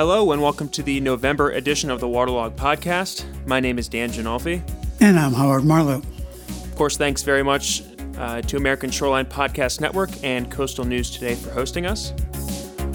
[0.00, 3.22] Hello, and welcome to the November edition of the Waterlog Podcast.
[3.46, 4.62] My name is Dan Ginolfi.
[4.98, 6.00] And I'm Howard Marlowe.
[6.48, 7.82] Of course, thanks very much
[8.16, 12.14] uh, to American Shoreline Podcast Network and Coastal News Today for hosting us.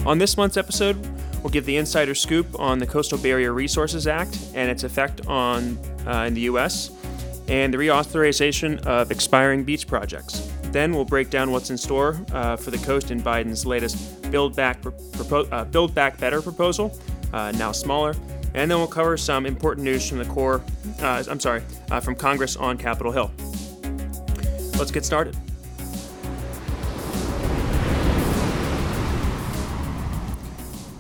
[0.08, 0.98] On this month's episode,
[1.44, 5.78] we'll give the insider scoop on the Coastal Barrier Resources Act and its effect on
[6.08, 6.90] uh, in the U.S.
[7.48, 10.52] and the reauthorization of expiring beach projects.
[10.72, 14.54] Then we'll break down what's in store uh, for the coast in Biden's latest Build
[14.54, 17.00] Back, propo- uh, Build Back Better proposal,
[17.32, 18.14] uh, now smaller.
[18.54, 20.62] And then we'll cover some important news from the Corps,
[21.02, 23.32] uh, I'm sorry, uh, from Congress on Capitol Hill.
[24.78, 25.38] Let's get started.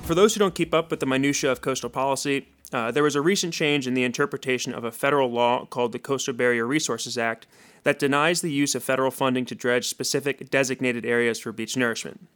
[0.04, 3.18] For those who don't keep up with the minutiae of coastal policy, uh, there was
[3.18, 7.18] a recent change in the interpretation of a federal law called the Coastal Barrier Resources
[7.18, 7.48] Act
[7.84, 12.30] that denies the use of federal funding to dredge specific designated areas for beach nourishment.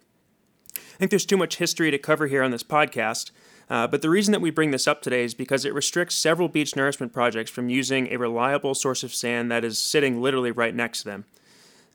[1.00, 3.31] I think there's too much history to cover here on this podcast,
[3.69, 6.50] uh, but the reason that we bring this up today is because it restricts several
[6.50, 10.75] beach nourishment projects from using a reliable source of sand that is sitting literally right
[10.75, 11.25] next to them.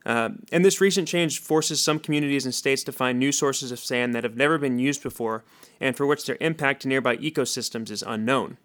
[0.06, 3.78] Uh, and this recent change forces some communities and states to find new sources of
[3.78, 5.44] sand that have never been used before
[5.82, 8.56] and for which their impact to nearby ecosystems is unknown.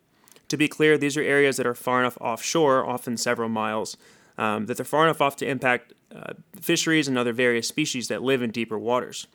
[0.47, 3.97] To be clear, these are areas that are far enough offshore, often several miles,
[4.37, 8.23] um, that they're far enough off to impact uh, fisheries and other various species that
[8.23, 9.27] live in deeper waters.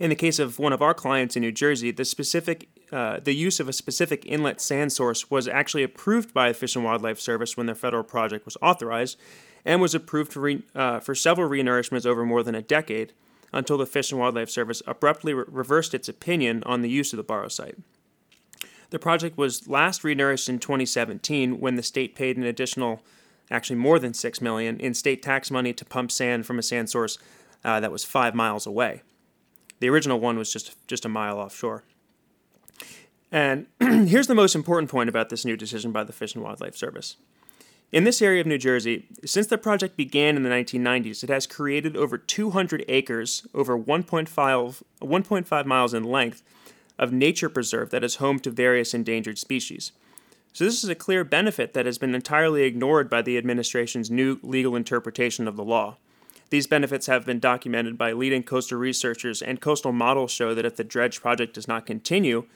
[0.00, 3.34] In the case of one of our clients in New Jersey, the specific uh, the
[3.34, 7.18] use of a specific inlet sand source was actually approved by the Fish and Wildlife
[7.18, 9.18] Service when their federal project was authorized,
[9.64, 13.12] and was approved for, re- uh, for several renourishments over more than a decade,
[13.52, 17.16] until the Fish and Wildlife Service abruptly re- reversed its opinion on the use of
[17.16, 17.76] the borrow site.
[18.90, 23.02] The project was last renourished in 2017 when the state paid an additional,
[23.50, 26.90] actually more than six million, in state tax money to pump sand from a sand
[26.90, 27.18] source
[27.64, 29.02] uh, that was five miles away.
[29.84, 31.82] The original one was just just a mile offshore.
[33.30, 36.74] And here's the most important point about this new decision by the Fish and Wildlife
[36.74, 37.16] Service.
[37.92, 41.46] In this area of New Jersey, since the project began in the 1990s, it has
[41.46, 46.42] created over 200 acres, over 1.5, 1.5 miles in length,
[46.98, 49.92] of nature preserve that is home to various endangered species.
[50.54, 54.38] So, this is a clear benefit that has been entirely ignored by the administration's new
[54.42, 55.98] legal interpretation of the law.
[56.50, 60.76] These benefits have been documented by leading coastal researchers, and coastal models show that if
[60.76, 62.46] the dredge project does not continue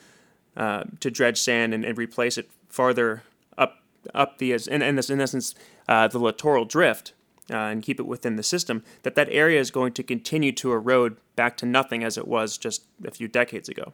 [0.57, 3.23] uh, to dredge sand and, and replace it farther
[3.57, 3.83] up
[4.15, 5.55] up the in, in, this, in essence
[5.89, 7.13] uh, the littoral drift
[7.51, 10.73] uh, and keep it within the system, that that area is going to continue to
[10.73, 13.93] erode back to nothing as it was just a few decades ago.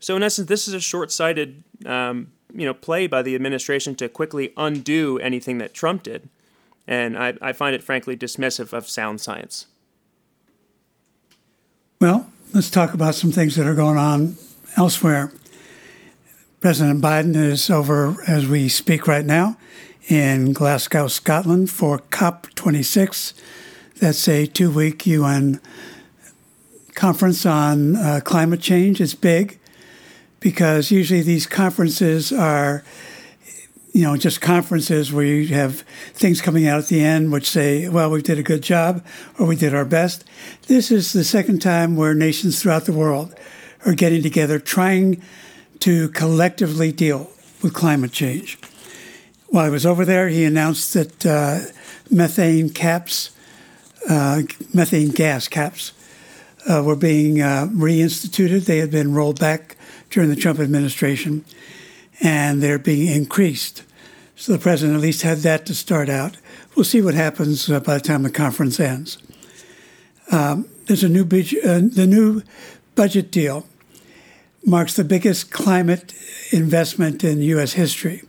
[0.00, 4.08] So in essence, this is a short-sighted um, you know play by the administration to
[4.08, 6.28] quickly undo anything that Trump did,
[6.86, 9.66] and I, I find it frankly dismissive of sound science.
[12.00, 14.36] Well, let's talk about some things that are going on
[14.76, 15.32] elsewhere.
[16.60, 19.56] President Biden is over as we speak right now
[20.08, 23.34] in Glasgow, Scotland for COP26.
[24.00, 25.60] That's a two week UN
[26.94, 29.00] conference on uh, climate change.
[29.00, 29.58] It's big
[30.40, 32.82] because usually these conferences are,
[33.92, 35.80] you know, just conferences where you have
[36.14, 39.04] things coming out at the end which say, well, we did a good job
[39.38, 40.24] or we did our best.
[40.66, 43.34] This is the second time where nations throughout the world
[43.84, 45.22] are getting together trying
[45.80, 47.30] to collectively deal
[47.62, 48.58] with climate change.
[49.48, 51.58] While I was over there, he announced that uh,
[52.10, 53.30] methane caps,
[54.08, 54.42] uh,
[54.72, 55.92] methane gas caps,
[56.70, 58.64] uh, were being uh, reinstituted.
[58.64, 59.76] They had been rolled back
[60.10, 61.44] during the Trump administration,
[62.22, 63.82] and they're being increased.
[64.36, 66.38] So the president at least had that to start out.
[66.74, 69.18] We'll see what happens uh, by the time the conference ends.
[70.30, 72.42] Um, there's a new uh, the new
[72.94, 73.66] budget deal
[74.64, 76.14] marks the biggest climate
[76.50, 77.72] investment in U.S.
[77.72, 78.22] history.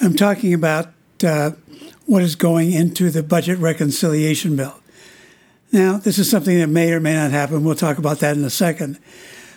[0.00, 0.88] I'm talking about
[1.22, 1.52] uh,
[2.06, 4.80] what is going into the budget reconciliation bill.
[5.70, 7.62] Now, this is something that may or may not happen.
[7.62, 8.98] We'll talk about that in a second.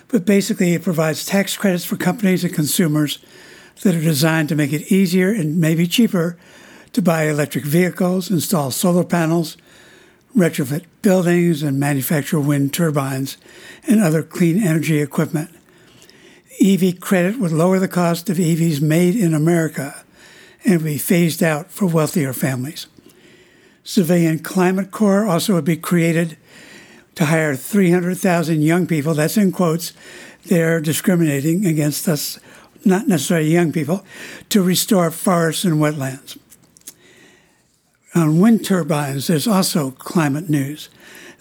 [0.10, 3.18] But basically, it provides tax credits for companies and consumers
[3.82, 6.38] that are designed to make it easier and maybe cheaper
[6.94, 9.58] to buy electric vehicles, install solar panels,
[10.36, 13.38] retrofit buildings, and manufacture wind turbines
[13.88, 15.50] and other clean energy equipment.
[16.62, 20.04] EV credit would lower the cost of EVs made in America
[20.66, 22.88] and be phased out for wealthier families.
[23.84, 26.38] Civilian Climate Corps also would be created
[27.16, 29.94] to hire 300,000 young people, that's in quotes,
[30.46, 32.40] they're discriminating against us,
[32.86, 34.06] not necessarily young people,
[34.50, 36.38] to restore forests and wetlands.
[38.16, 40.90] On wind turbines, there's also climate news.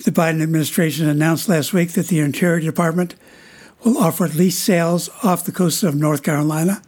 [0.05, 3.15] The Biden administration announced last week that the Interior Department
[3.85, 6.83] will offer lease sales off the coast of North Carolina,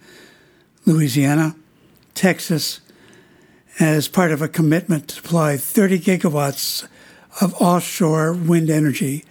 [0.86, 1.54] Louisiana,
[2.14, 2.80] Texas,
[3.78, 6.86] as part of a commitment to deploy 30 gigawatts
[7.40, 9.24] of offshore wind energy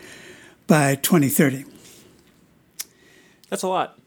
[0.67, 1.65] by 2030.
[3.49, 3.97] That's a lot.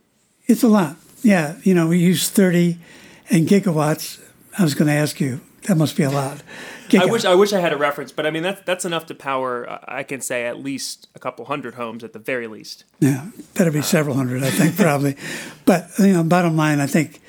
[0.47, 0.97] It's a lot.
[1.27, 2.79] Yeah, you know, we use 30
[3.31, 4.23] and gigawatts.
[4.57, 6.41] I was going to ask you, that must be a lot.
[6.89, 7.01] Giga.
[7.01, 9.15] I wish I wish I had a reference, but I mean that's that's enough to
[9.17, 9.81] power.
[9.89, 12.85] I can say at least a couple hundred homes at the very least.
[13.01, 15.17] Yeah, better be several hundred, I think probably.
[15.65, 17.21] But you know, bottom line, I think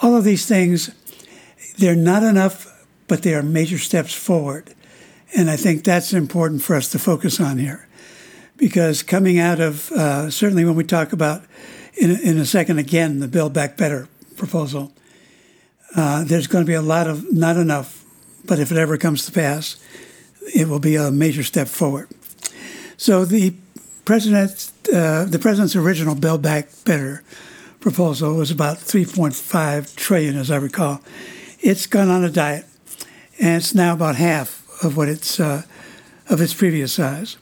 [0.00, 0.90] all of these things
[1.76, 4.74] they're not enough, but they are major steps forward,
[5.36, 7.86] and I think that's important for us to focus on here,
[8.56, 11.42] because coming out of uh, certainly when we talk about
[11.96, 14.92] in in a second again the Build Back Better proposal
[15.94, 18.04] uh, there's going to be a lot of not enough,
[18.44, 19.76] but if it ever comes to pass,
[20.54, 22.08] it will be a major step forward.
[22.96, 23.54] So the
[24.04, 27.22] president, uh, the president's original Build Back Better
[27.80, 31.00] proposal was about 3.5 trillion, as I recall.
[31.60, 32.66] It's gone on a diet,
[33.40, 35.62] and it's now about half of what it's uh,
[36.28, 37.36] of its previous size.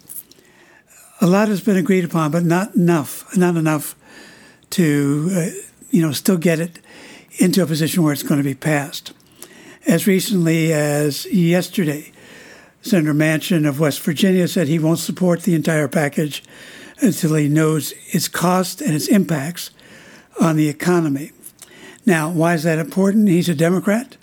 [1.20, 3.36] A lot has been agreed upon, but not enough.
[3.36, 3.94] Not enough
[4.72, 5.46] to, uh,
[5.90, 6.78] you know, still get it
[7.38, 9.12] into a position where it's going to be passed.
[9.86, 12.12] As recently as yesterday,
[12.82, 16.42] Senator Manchin of West Virginia said he won't support the entire package
[17.00, 19.70] until he knows its cost and its impacts
[20.40, 21.32] on the economy.
[22.06, 23.28] Now, why is that important?
[23.28, 24.16] He's a Democrat.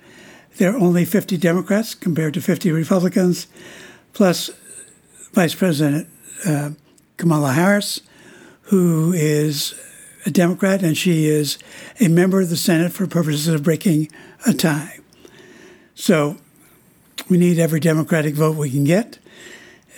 [0.57, 3.47] There are only 50 Democrats compared to 50 Republicans,
[4.13, 4.49] plus
[5.33, 6.09] Vice President
[6.45, 6.71] uh,
[7.17, 8.01] Kamala Harris,
[8.63, 9.73] who is
[10.25, 11.57] a Democrat, and she is
[11.99, 14.09] a member of the Senate for purposes of breaking
[14.45, 14.99] a tie.
[15.95, 16.37] So
[17.29, 19.19] we need every Democratic vote we can get,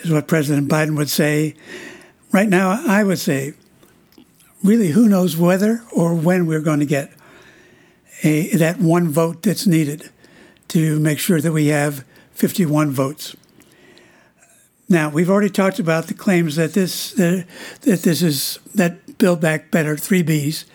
[0.02, 1.56] is what President Biden would say.
[2.32, 3.54] Right now, I would say,
[4.64, 7.12] really, who knows whether or when we're going to get
[8.24, 10.10] a, that one vote that's needed
[10.70, 13.36] to make sure that we have 51 votes.
[14.92, 17.48] Now we've already talked about the claims that this that,
[17.84, 20.66] that this is that Build Back Better three Bs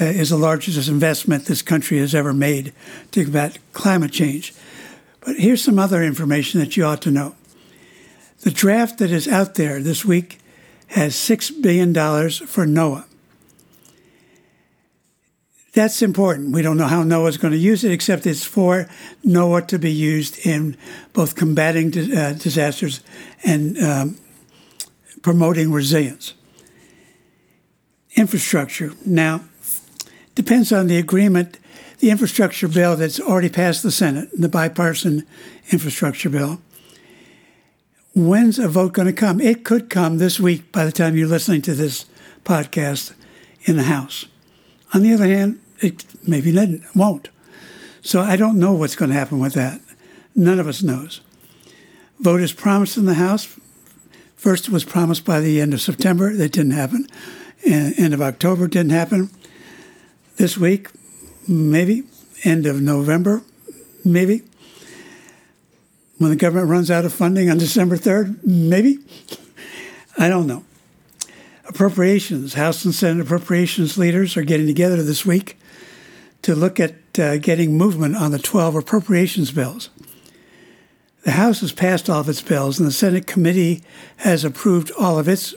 [0.00, 2.72] uh, is the largest investment this country has ever made
[3.10, 4.54] to combat climate change.
[5.20, 7.34] But here's some other information that you ought to know.
[8.40, 10.38] The draft that is out there this week
[10.88, 13.04] has six billion dollars for NOAA.
[15.76, 16.54] That's important.
[16.54, 18.88] We don't know how NOAA is going to use it, except it's for
[19.22, 20.74] NOAA to be used in
[21.12, 23.02] both combating uh, disasters
[23.44, 24.18] and um,
[25.20, 26.32] promoting resilience.
[28.14, 28.92] Infrastructure.
[29.04, 29.44] Now,
[30.34, 31.58] depends on the agreement,
[31.98, 35.26] the infrastructure bill that's already passed the Senate, the bipartisan
[35.70, 36.58] infrastructure bill.
[38.14, 39.42] When's a vote going to come?
[39.42, 42.06] It could come this week by the time you're listening to this
[42.44, 43.12] podcast
[43.64, 44.24] in the House.
[44.94, 47.28] On the other hand, it maybe won't.
[48.02, 49.80] So I don't know what's going to happen with that.
[50.34, 51.20] None of us knows.
[52.20, 53.48] Vote is promised in the House.
[54.36, 56.32] First, was promised by the end of September.
[56.32, 57.08] That didn't happen.
[57.64, 59.30] end of October didn't happen.
[60.36, 60.88] This week,
[61.48, 62.04] maybe.
[62.44, 63.42] End of November,
[64.04, 64.42] maybe.
[66.18, 68.98] When the government runs out of funding on December 3rd, maybe.
[70.18, 70.64] I don't know.
[71.68, 75.56] Appropriations, House and Senate appropriations leaders are getting together this week
[76.46, 79.90] to look at uh, getting movement on the 12 appropriations bills.
[81.24, 83.82] The House has passed all of its bills, and the Senate committee
[84.18, 85.56] has approved all of its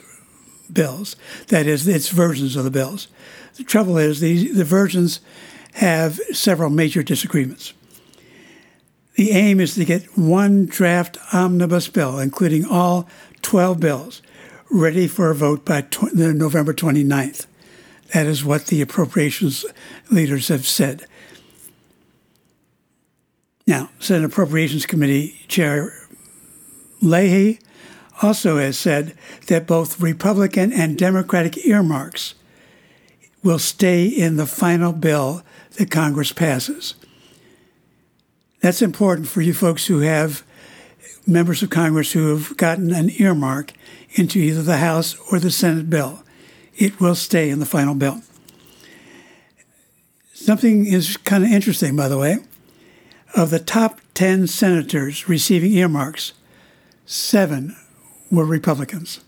[0.72, 1.14] bills,
[1.46, 3.06] that is, its versions of the bills.
[3.54, 5.20] The trouble is, the, the versions
[5.74, 7.72] have several major disagreements.
[9.14, 13.08] The aim is to get one draft omnibus bill, including all
[13.42, 14.22] 12 bills,
[14.72, 17.46] ready for a vote by tw- November 29th.
[18.12, 19.64] That is what the appropriations
[20.10, 21.06] leaders have said.
[23.66, 25.92] Now, Senate Appropriations Committee Chair
[27.00, 27.60] Leahy
[28.20, 32.34] also has said that both Republican and Democratic earmarks
[33.42, 35.42] will stay in the final bill
[35.76, 36.94] that Congress passes.
[38.60, 40.42] That's important for you folks who have
[41.26, 43.72] members of Congress who have gotten an earmark
[44.14, 46.22] into either the House or the Senate bill
[46.80, 48.22] it will stay in the final bill.
[50.32, 52.38] Something is kind of interesting, by the way.
[53.36, 56.32] Of the top 10 senators receiving earmarks,
[57.04, 57.76] seven
[58.32, 59.20] were Republicans.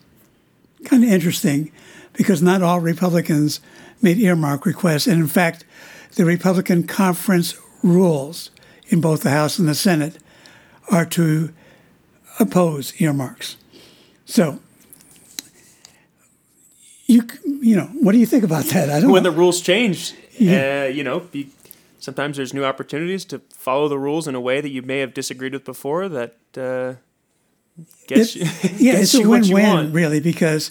[0.86, 1.70] Kind of interesting
[2.14, 3.60] because not all Republicans
[4.00, 5.06] made earmark requests.
[5.06, 5.64] And in fact,
[6.14, 8.50] the Republican conference rules
[8.88, 10.18] in both the House and the Senate
[10.90, 11.52] are to
[12.40, 13.56] oppose earmarks.
[14.24, 14.60] So
[17.12, 18.90] you you know what do you think about that?
[18.90, 19.10] I don't.
[19.10, 19.30] When know.
[19.30, 20.84] the rules change, yeah.
[20.84, 21.50] uh, you know, be,
[21.98, 25.14] sometimes there's new opportunities to follow the rules in a way that you may have
[25.14, 26.08] disagreed with before.
[26.08, 26.94] That uh,
[28.06, 28.44] gets it, you,
[28.86, 30.70] yeah, gets it's a win-win really because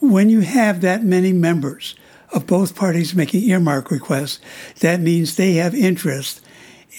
[0.00, 1.96] when you have that many members
[2.32, 4.40] of both parties making earmark requests,
[4.80, 6.44] that means they have interest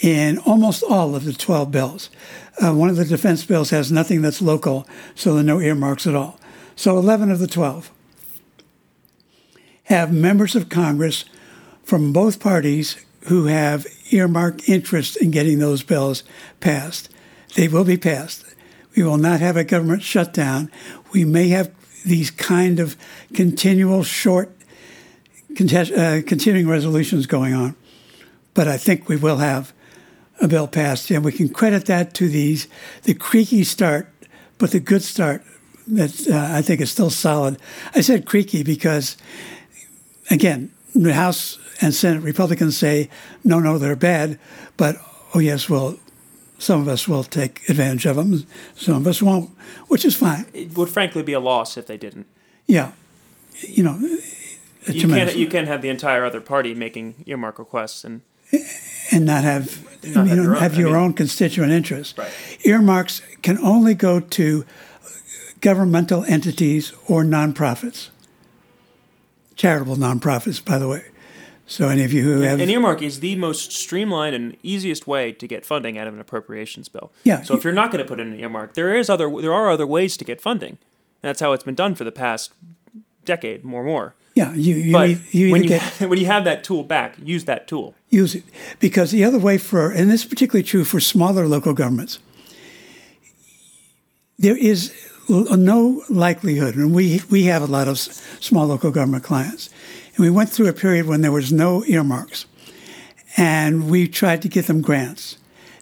[0.02, 2.10] in almost all of the 12 bills.
[2.62, 6.08] Uh, one of the defense bills has nothing that's local, so there are no earmarks
[6.08, 6.40] at all.
[6.76, 7.92] So 11 of the 12
[9.90, 11.26] have members of Congress
[11.84, 16.24] from both parties who have earmarked interest in getting those bills
[16.60, 17.10] passed.
[17.56, 18.46] They will be passed.
[18.96, 20.72] We will not have a government shutdown.
[21.12, 21.72] We may have
[22.06, 22.96] these kind of
[23.34, 24.56] continual short
[25.56, 27.76] contest, uh, continuing resolutions going on,
[28.54, 29.74] but I think we will have
[30.42, 32.68] a bill passed, and we can credit that to these
[33.04, 34.08] the creaky start,
[34.58, 35.44] but the good start
[35.88, 37.60] that uh, I think is still solid.
[37.96, 39.18] I said creaky because,
[40.30, 43.10] again, the House and Senate Republicans say
[43.44, 44.40] no, no, they're bad,
[44.78, 44.96] but
[45.34, 45.98] oh yes, well,
[46.58, 48.46] some of us will take advantage of them,
[48.76, 49.50] some of us won't,
[49.88, 50.46] which is fine.
[50.54, 52.28] It would frankly be a loss if they didn't.
[52.66, 52.92] Yeah,
[53.62, 53.98] you know,
[54.88, 58.22] you can't you can't have the entire other party making earmark requests and
[59.12, 62.18] and not have not you have your own, have your I mean, own constituent interests.
[62.18, 62.32] Right.
[62.64, 64.66] Earmarks can only go to
[65.62, 68.10] governmental entities or nonprofits,
[69.60, 71.04] charitable nonprofits, by the way.
[71.68, 75.32] So any of you who have an earmark is the most streamlined and easiest way
[75.34, 77.12] to get funding out of an appropriations bill.
[77.24, 77.44] Yeah.
[77.44, 79.70] So if you're not going to put in an earmark, there is other there are
[79.70, 80.80] other ways to get funding.
[81.22, 82.54] That's how it's been done for the past
[83.24, 84.16] decade, more more.
[84.34, 87.44] Yeah, you, you, but you when you get, when you have that tool back, use
[87.46, 87.94] that tool.
[88.10, 88.46] Use it
[88.80, 92.18] because the other way for and this is particularly true for smaller local governments.
[94.40, 99.70] There is no likelihood, and we we have a lot of small local government clients,
[100.16, 102.46] and we went through a period when there was no earmarks,
[103.38, 105.38] and we tried to get them grants.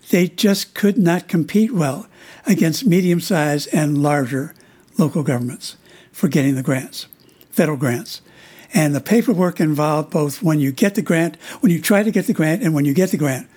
[0.10, 2.08] They just could not compete well
[2.46, 4.54] against medium-sized and larger
[4.98, 5.75] local governments
[6.12, 7.08] for getting the grants,
[7.50, 8.22] federal grants.
[8.74, 12.27] And the paperwork involved both when you get the grant, when you try to get
[12.27, 13.50] the grant, and when you get the grant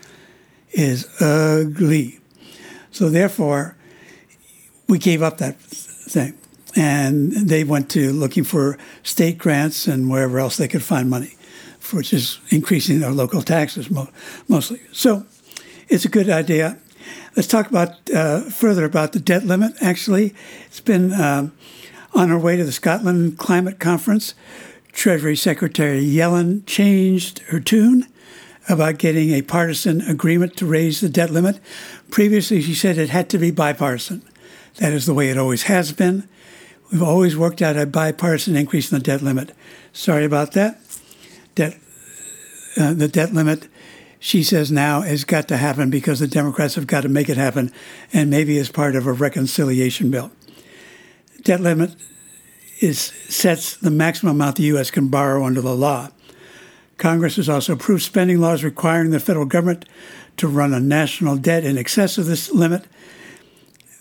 [0.72, 2.20] is ugly.
[2.90, 3.76] So therefore,
[4.90, 6.36] we gave up that thing.
[6.76, 11.36] And they went to looking for state grants and wherever else they could find money,
[11.92, 14.10] which is increasing their local taxes mo-
[14.48, 14.80] mostly.
[14.92, 15.24] So
[15.88, 16.78] it's a good idea.
[17.36, 19.72] Let's talk about uh, further about the debt limit.
[19.80, 20.34] Actually,
[20.66, 21.52] it's been um,
[22.14, 24.34] on our way to the Scotland Climate Conference.
[24.92, 28.06] Treasury Secretary Yellen changed her tune
[28.68, 31.58] about getting a partisan agreement to raise the debt limit.
[32.10, 34.22] Previously, she said it had to be bipartisan.
[34.76, 36.28] That is the way it always has been.
[36.90, 39.54] We've always worked out a bipartisan increase in the debt limit.
[39.92, 40.80] Sorry about that.
[41.54, 41.76] Debt,
[42.76, 43.68] uh, the debt limit,
[44.18, 47.36] she says now, has got to happen because the Democrats have got to make it
[47.36, 47.72] happen,
[48.12, 50.30] and maybe as part of a reconciliation bill.
[51.42, 51.94] Debt limit
[52.80, 54.90] is sets the maximum amount the U.S.
[54.90, 56.08] can borrow under the law.
[56.96, 59.86] Congress has also approved spending laws requiring the federal government
[60.36, 62.84] to run a national debt in excess of this limit.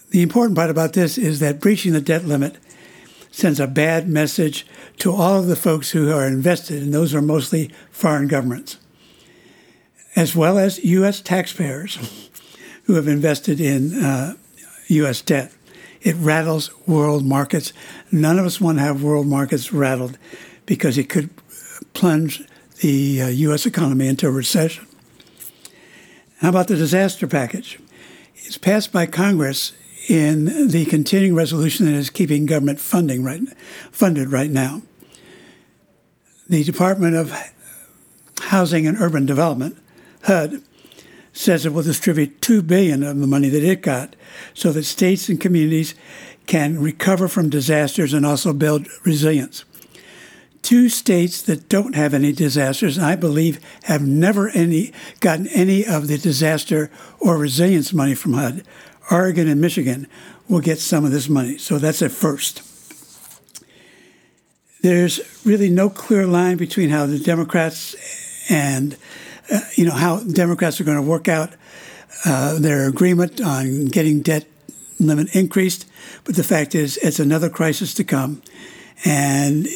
[0.10, 2.58] The important part about this is that breaching the debt limit
[3.32, 4.66] sends a bad message
[4.98, 8.78] to all of the folks who are invested, and those are mostly foreign governments,
[10.16, 11.22] as well as U.S.
[11.22, 11.98] taxpayers
[12.84, 14.34] who have invested in uh,
[14.88, 15.22] U.S.
[15.22, 15.54] debt.
[16.02, 17.72] It rattles world markets.
[18.12, 20.18] None of us want to have world markets rattled
[20.66, 21.30] because it could
[21.94, 22.44] plunge
[22.82, 23.66] the uh, U.S.
[23.66, 24.88] economy into a recession.
[26.40, 27.80] How about the disaster package?
[28.38, 29.74] It's passed by Congress
[30.10, 33.42] in the continuing resolution that is keeping government funding right,
[33.92, 34.82] funded right now.
[36.50, 37.32] The Department of
[38.42, 39.78] Housing and Urban Development,
[40.24, 40.64] HUD,
[41.32, 44.16] says it will distribute two billion of the money that it got
[44.56, 45.94] so that states and communities
[46.48, 49.64] can recover from disasters and also build resilience.
[50.64, 56.08] Two states that don't have any disasters, I believe have never any gotten any of
[56.08, 56.90] the disaster
[57.20, 58.64] or resilience money from HUD,
[59.12, 60.08] Oregon and Michigan,
[60.48, 61.58] will get some of this money.
[61.58, 62.64] So that's a first.
[64.82, 67.96] There's really no clear line between how the Democrats
[68.50, 68.98] and
[69.52, 71.54] uh, you know how Democrats are going to work out
[72.26, 74.46] uh, their agreement on getting debt
[75.00, 75.86] limit increased.
[76.24, 78.42] But the fact is, it's another crisis to come,
[79.06, 79.68] and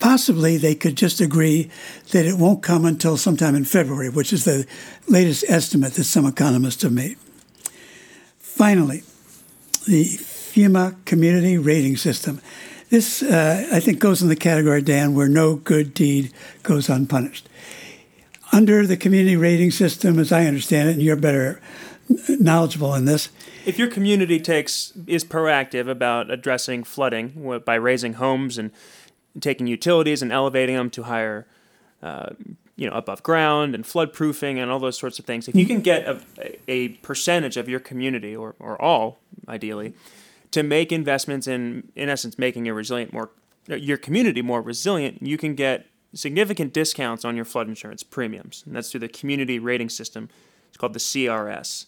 [0.00, 1.70] possibly they could just agree
[2.10, 4.66] that it won't come until sometime in February, which is the
[5.08, 7.16] latest estimate that some economists have made.
[8.54, 9.02] Finally,
[9.86, 12.40] the FEMA community rating system.
[12.90, 16.32] This, uh, I think, goes in the category, Dan, where no good deed
[16.62, 17.48] goes unpunished.
[18.52, 21.60] Under the community rating system, as I understand it, and you're better
[22.28, 23.30] knowledgeable in this,
[23.64, 28.70] if your community takes is proactive about addressing flooding by raising homes and
[29.40, 31.46] taking utilities and elevating them to higher,
[32.02, 32.30] uh,
[32.82, 35.64] you know, above ground and flood proofing and all those sorts of things, if you
[35.64, 35.74] mm-hmm.
[35.74, 36.20] can get a,
[36.66, 39.94] a percentage of your community or, or all, ideally,
[40.50, 43.30] to make investments in, in essence, making your resilient more,
[43.68, 48.74] your community more resilient, you can get significant discounts on your flood insurance premiums, and
[48.74, 50.28] that's through the community rating system.
[50.66, 51.86] It's called the CRS.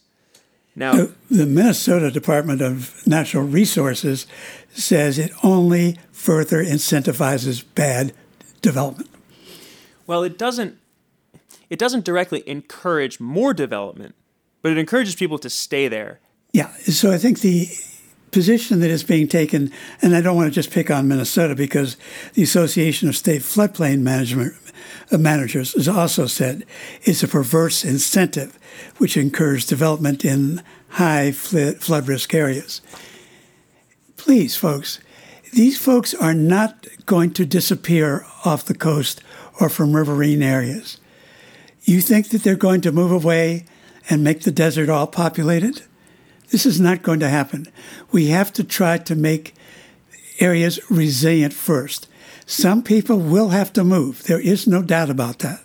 [0.76, 4.28] Now, the Minnesota Department of Natural Resources
[4.72, 8.12] says it only further incentivizes bad
[8.62, 9.10] development.
[10.06, 10.78] Well, it doesn't
[11.71, 14.14] it doesn't directly encourage more development,
[14.62, 16.21] but it encourages people to stay there.
[16.52, 17.68] Yeah, so I think the
[18.30, 21.97] position that is being taken, and I don't want to just pick on Minnesota because
[22.35, 24.54] the Association of State Floodplain Management
[25.12, 26.64] uh, Managers has also said
[27.02, 28.59] it's a perverse incentive
[28.99, 32.80] which encourages development in high flood risk areas.
[34.16, 35.00] Please, folks,
[35.52, 39.23] these folks are not going to disappear off the coast
[39.61, 40.99] or from riverine areas.
[41.85, 43.67] You think that they're going to move away
[44.09, 45.83] and make the desert all populated?
[46.50, 47.67] This is not going to happen.
[48.11, 49.55] We have to try to make
[50.41, 52.09] areas resilient first.
[52.47, 54.25] Some people will have to move.
[54.25, 55.61] There is no doubt about that.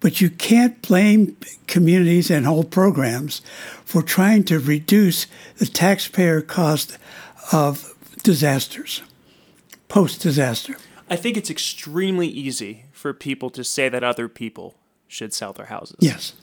[0.00, 1.36] But you can't blame
[1.66, 3.40] communities and whole programs
[3.84, 6.98] for trying to reduce the taxpayer cost
[7.52, 9.02] of disasters,
[9.88, 10.76] post disaster.
[11.10, 14.74] I think it's extremely easy for people to say that other people
[15.08, 15.96] should sell their houses.
[16.00, 16.34] Yes.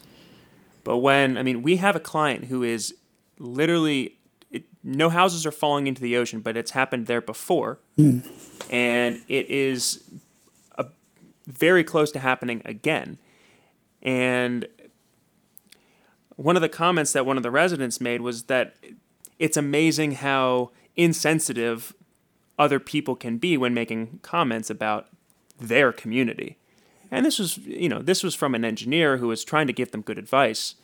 [0.84, 2.94] But when, I mean, we have a client who is
[3.38, 4.16] literally
[4.50, 8.24] it, no houses are falling into the ocean, but it's happened there before, mm.
[8.70, 10.04] and it is
[10.78, 10.86] a,
[11.46, 13.18] very close to happening again.
[14.02, 14.68] And
[16.36, 18.76] one of the comments that one of the residents made was that
[19.38, 21.92] it's amazing how insensitive
[22.58, 25.08] other people can be when making comments about
[25.58, 26.58] their community.
[27.16, 29.90] And this was, you know, this was from an engineer who was trying to give
[29.90, 30.74] them good advice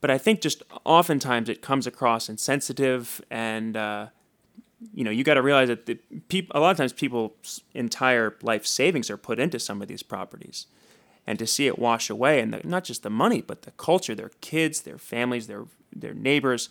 [0.00, 4.06] but I think just oftentimes it comes across insensitive, and uh,
[4.94, 5.96] you know you got to realize that the
[6.28, 10.02] peop- a lot of times people's entire life savings are put into some of these
[10.02, 10.66] properties,
[11.26, 14.14] and to see it wash away, and the, not just the money, but the culture,
[14.14, 16.70] their kids, their families, their their neighbors,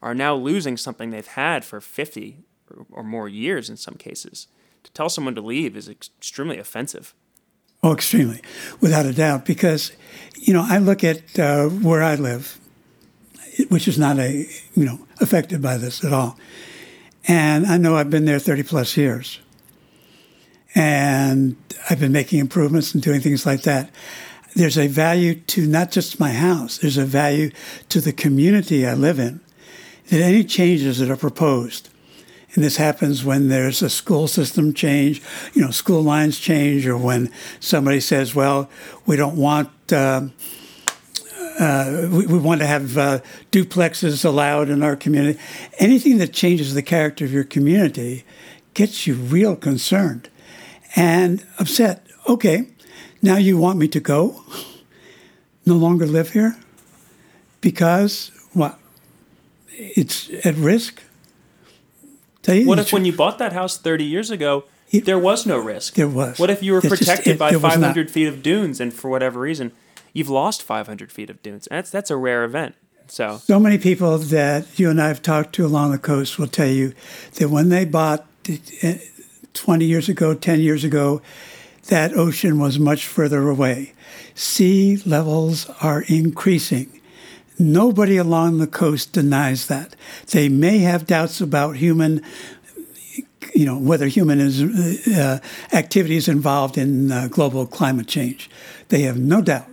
[0.00, 2.38] are now losing something they've had for fifty
[2.70, 4.46] or, or more years in some cases.
[4.84, 7.14] To tell someone to leave is extremely offensive.
[7.82, 8.42] Oh, extremely,
[8.80, 9.46] without a doubt.
[9.46, 9.92] Because,
[10.34, 12.58] you know, I look at uh, where I live,
[13.68, 16.38] which is not a you know affected by this at all.
[17.26, 19.38] And I know I've been there 30 plus years.
[20.74, 21.56] And
[21.88, 23.90] I've been making improvements and doing things like that.
[24.54, 27.50] There's a value to not just my house, there's a value
[27.88, 29.40] to the community I live in.
[30.08, 31.88] That any changes that are proposed,
[32.54, 35.22] and this happens when there's a school system change,
[35.54, 38.68] you know, school lines change, or when somebody says, well,
[39.06, 39.70] we don't want.
[39.92, 40.28] Uh,
[41.60, 43.18] uh, we, we, want to have uh,
[43.52, 45.38] duplexes allowed in our community.
[45.78, 48.24] Anything that changes the character of your community
[48.72, 50.30] gets you real concerned
[50.96, 52.06] and upset.
[52.26, 52.68] Okay,
[53.20, 54.42] now you want me to go?
[55.66, 56.56] No longer live here?
[57.60, 58.78] Because what?
[59.68, 61.02] It's at risk?
[62.46, 65.94] What if when you bought that house 30 years ago, it, there was no risk?
[65.94, 66.38] There was.
[66.38, 69.40] What if you were protected just, it, by 500 feet of dunes and for whatever
[69.40, 69.72] reason?
[70.12, 71.68] you've lost 500 feet of dunes.
[71.70, 72.74] That's that's a rare event.
[73.06, 76.46] So so many people that you and I have talked to along the coast will
[76.46, 76.94] tell you
[77.34, 78.26] that when they bought
[78.82, 78.98] eh,
[79.54, 81.20] 20 years ago, 10 years ago,
[81.88, 83.92] that ocean was much further away.
[84.34, 86.99] Sea levels are increasing.
[87.60, 89.94] Nobody along the coast denies that.
[90.30, 92.22] They may have doubts about human
[93.54, 94.62] you know whether human is,
[95.08, 95.38] uh,
[95.72, 98.50] activity is involved in uh, global climate change.
[98.88, 99.66] They have no doubt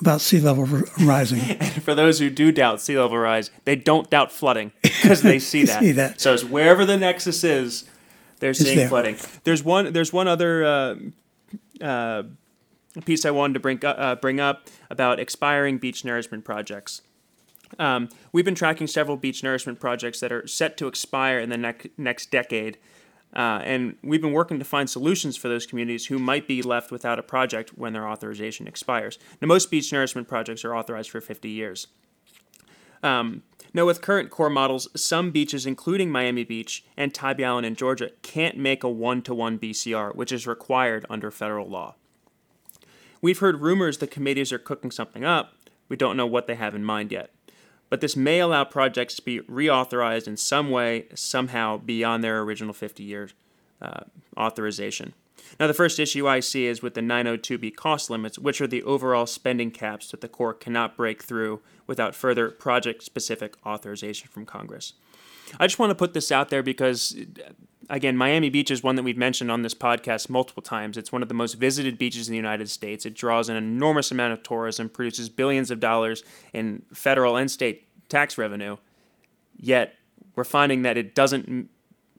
[0.00, 0.64] about sea level
[1.00, 1.40] rising.
[1.60, 5.38] and for those who do doubt sea level rise, they don't doubt flooding because they
[5.38, 5.80] see that.
[5.80, 6.20] see that.
[6.20, 7.84] So it's wherever the nexus is,
[8.40, 8.88] they're seeing there.
[8.88, 9.16] flooding.
[9.44, 9.92] There's one.
[9.92, 10.94] There's one other uh,
[11.80, 12.22] uh,
[13.02, 17.02] piece I wanted to bring uh, bring up about expiring beach nourishment projects.
[17.78, 21.56] Um, we've been tracking several beach nourishment projects that are set to expire in the
[21.56, 22.78] ne- next decade.
[23.34, 26.92] Uh, and we've been working to find solutions for those communities who might be left
[26.92, 29.18] without a project when their authorization expires.
[29.42, 31.88] Now, most beach nourishment projects are authorized for 50 years.
[33.02, 33.42] Um,
[33.74, 38.10] Now, with current Corps models, some beaches, including Miami Beach and Tybee Island in Georgia,
[38.22, 41.96] can't make a one to one BCR, which is required under federal law.
[43.24, 45.54] We've heard rumors the committees are cooking something up.
[45.88, 47.30] We don't know what they have in mind yet.
[47.88, 52.74] But this may allow projects to be reauthorized in some way, somehow, beyond their original
[52.74, 53.30] 50 year
[53.80, 54.00] uh,
[54.36, 55.14] authorization.
[55.58, 58.82] Now, the first issue I see is with the 902B cost limits, which are the
[58.82, 64.44] overall spending caps that the Corps cannot break through without further project specific authorization from
[64.44, 64.92] Congress.
[65.58, 67.16] I just want to put this out there because,
[67.88, 70.96] again, Miami Beach is one that we've mentioned on this podcast multiple times.
[70.96, 73.06] It's one of the most visited beaches in the United States.
[73.06, 77.86] It draws an enormous amount of tourism, produces billions of dollars in federal and state
[78.08, 78.76] tax revenue.
[79.56, 79.94] Yet,
[80.36, 81.68] we're finding that it doesn't,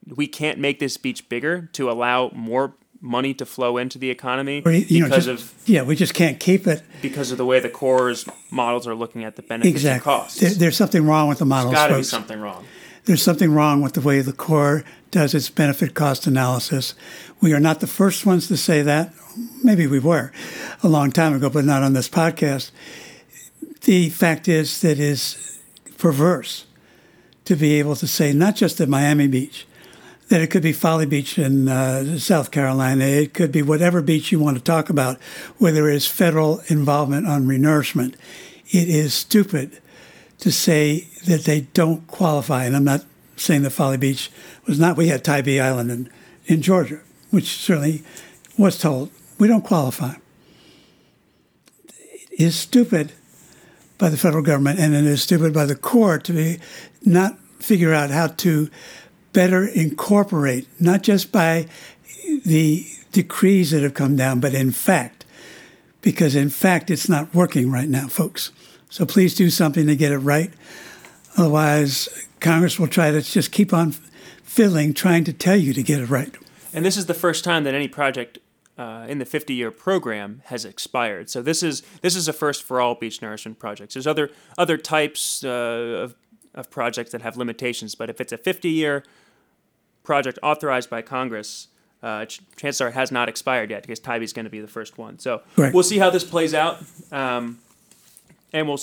[0.08, 4.63] we can't make this beach bigger to allow more money to flow into the economy
[4.65, 7.45] Or, you know, because just- of yeah, we just can't keep it because of the
[7.45, 10.39] way the Corps models are looking at the benefits and costs.
[10.39, 12.65] There, there's something wrong with the models, Got to be something wrong.
[13.06, 16.96] There's something wrong with the way the Corps does its benefit cost analysis.
[17.39, 19.13] We are not the first ones to say that.
[19.63, 20.32] Maybe we were
[20.82, 22.72] a long time ago, but not on this podcast.
[23.82, 25.60] The fact is that it is
[26.00, 26.65] perverse
[27.46, 29.68] to be able to say not just at Miami Beach,
[30.30, 34.32] that it could be Folly Beach in uh, South Carolina, it could be whatever beach
[34.32, 35.22] you want to talk about,
[35.60, 38.15] where there is federal involvement on renourishment.
[38.72, 39.80] It is stupid
[40.39, 42.65] to say that they don't qualify.
[42.65, 44.32] And I'm not saying that Folly Beach
[44.65, 44.98] was not.
[44.98, 46.10] We had Tybee Island in,
[46.45, 48.04] in Georgia, which certainly
[48.58, 50.15] was told we don't qualify.
[52.32, 53.12] It is stupid
[53.98, 56.60] by the federal government, and it is stupid by the court to be
[57.04, 58.69] not figure out how to
[59.34, 61.67] better incorporate, not just by
[62.45, 65.26] the decrees that have come down, but in fact,
[66.02, 68.52] because in fact it's not working right now, folks.
[68.89, 70.52] So please do something to get it right.
[71.38, 72.08] Otherwise,
[72.39, 73.91] Congress will try to just keep on
[74.43, 76.34] fiddling, trying to tell you to get it right.
[76.74, 78.38] And this is the first time that any project
[78.78, 81.30] uh, in the 50-year program has expired.
[81.30, 83.93] So this is this is a first for all beach nourishment projects.
[83.95, 86.15] There's other other types uh, of
[86.54, 89.04] of projects that have limitations, but if it's a 50-year
[90.04, 91.67] project authorized by Congress,
[92.02, 94.98] uh, chances are it has not expired yet because Tybee's going to be the first
[94.98, 95.19] one.
[95.19, 95.74] So Right.
[95.74, 97.60] we'll see how this plays out, um,
[98.56, 98.80] and we'll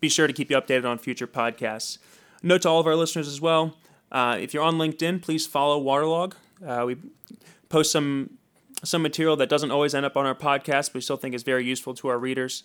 [0.00, 1.96] be sure to keep you updated on future podcasts.
[2.42, 3.74] Note to all of our listeners as well:
[4.12, 6.34] uh, if you're on LinkedIn, please follow Waterlog.
[6.64, 6.96] Uh, we
[7.70, 8.36] post some
[8.84, 11.42] some material that doesn't always end up on our podcast, but we still think is
[11.42, 12.64] very useful to our readers,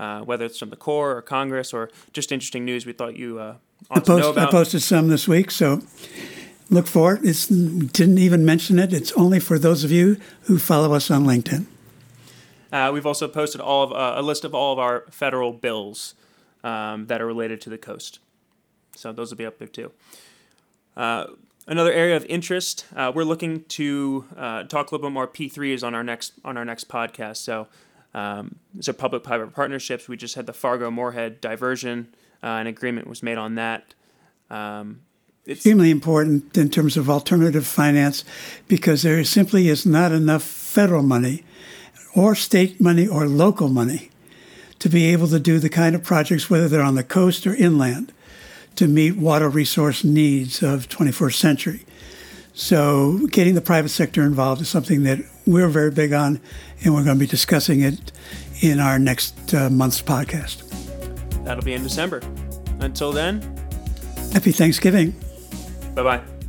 [0.00, 3.38] uh, whether it's from the Corps or Congress or just interesting news we thought you
[3.38, 3.54] uh,
[3.88, 5.80] I, ought to know post, I posted some this week, so
[6.70, 7.20] look for it.
[7.24, 8.92] It's, we didn't even mention it.
[8.92, 11.66] It's only for those of you who follow us on LinkedIn.
[12.72, 16.14] Uh, we've also posted all of uh, a list of all of our federal bills
[16.62, 18.20] um, that are related to the coast.
[18.94, 19.92] So those will be up there too.
[20.96, 21.26] Uh,
[21.66, 25.82] another area of interest, uh, we're looking to uh, talk a little bit more P3s
[25.82, 27.38] on our next on our next podcast.
[27.38, 27.68] So
[28.14, 30.08] um, so public-private partnerships.
[30.08, 32.14] We just had the Fargo Moorhead diversion.
[32.42, 33.94] Uh, an agreement was made on that.
[34.50, 35.02] Um,
[35.44, 38.24] it's, extremely important in terms of alternative finance
[38.68, 41.44] because there simply is not enough federal money
[42.14, 44.10] or state money or local money
[44.78, 47.54] to be able to do the kind of projects, whether they're on the coast or
[47.54, 48.12] inland,
[48.76, 51.84] to meet water resource needs of 21st century.
[52.54, 56.40] So getting the private sector involved is something that we're very big on,
[56.84, 58.12] and we're going to be discussing it
[58.60, 60.64] in our next uh, month's podcast.
[61.44, 62.20] that'll be in December.
[62.80, 63.40] Until then,
[64.32, 65.14] Happy Thanksgiving.
[65.94, 66.39] bye bye.